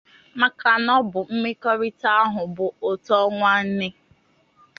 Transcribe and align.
maka 0.39 0.71
na 0.85 0.91
ọ 0.99 1.03
bụ 1.11 1.19
mmekọrịta 1.31 2.09
ahụ 2.23 2.41
bụ 2.55 2.65
ụtọ 2.89 3.15
nwanne. 3.37 3.87